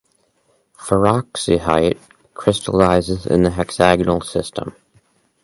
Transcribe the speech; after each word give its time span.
Feroxyhyte 0.79 1.95
crystallizes 2.33 3.27
in 3.27 3.43
the 3.43 3.51
hexagonal 3.51 4.19
system. 4.21 4.73